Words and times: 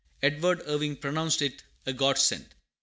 Edward 0.23 0.63
Irving 0.65 0.95
pronounced 0.95 1.43
it 1.43 1.61
a 1.85 1.93
godsend. 1.93 2.55